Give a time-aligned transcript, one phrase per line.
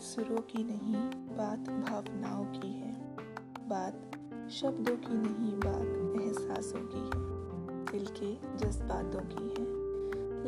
[0.00, 3.16] सुरों की नहीं, बात भावनाओं की है।
[3.68, 4.10] बात
[4.50, 7.28] शब्दों की नहीं, बात एहसासों की है।
[7.84, 9.66] दिल के जज्बातों की है।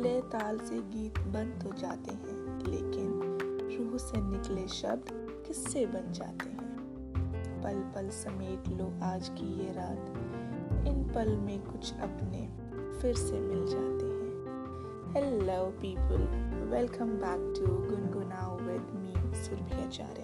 [0.03, 3.09] ले ताल से गीत बन तो जाते हैं, लेकिन
[3.77, 5.05] रूह से निकले शब्द
[5.47, 6.77] किससे बन जाते हैं?
[7.63, 10.13] पल पल समेट लो आज की ये रात।
[10.87, 12.49] इन पल में कुछ अपने
[12.99, 14.21] फिर से मिल जाते हैं।
[15.13, 18.50] Hello people welcome back to Gungunao
[19.53, 20.21] Acharya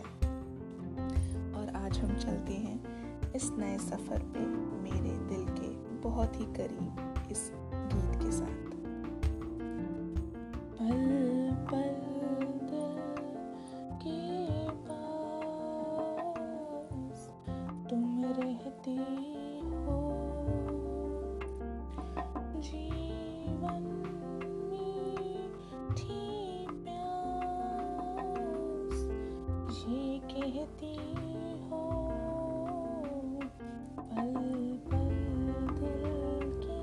[1.58, 4.40] और आज हम चलते हैं इस नए सफ़र पे
[4.84, 5.68] मेरे दिल के
[6.00, 8.68] बहुत ही करीब इस गीत के साथ।
[10.80, 11.02] पल
[11.72, 11.96] पल
[14.04, 15.20] के पास
[17.90, 19.37] तुम रहती
[30.68, 30.96] कहती
[31.70, 31.82] हो।
[34.00, 34.34] पल
[34.88, 35.10] पल
[35.80, 36.82] दिल के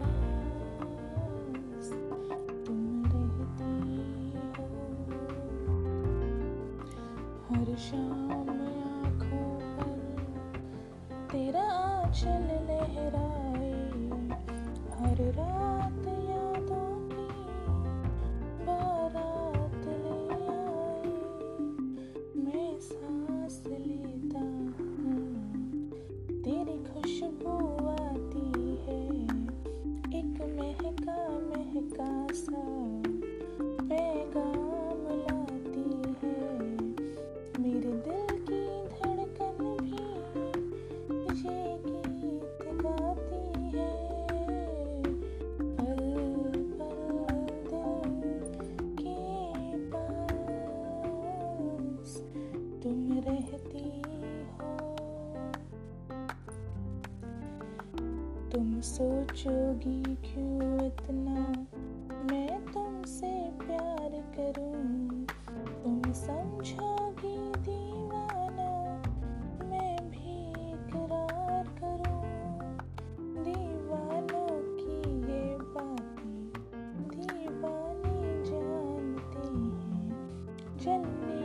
[0.00, 1.90] पास
[2.66, 3.72] तुम रहती
[4.56, 4.68] हो।
[7.48, 9.96] हर शाम आँखों पर
[11.32, 12.49] तेरा आंचल
[23.50, 24.19] silly
[58.52, 61.66] तुम सोचोगी क्यों इतना?
[62.30, 65.24] मैं तुमसे प्यार करूँ?
[65.84, 69.02] तुम समझोगी दीवाना?
[69.66, 72.22] मैं भी करार करूँ?
[73.44, 76.52] दीवानों की ये बातें,
[77.08, 80.10] दीवाने जानते हैं।
[80.78, 81.39] जन्ने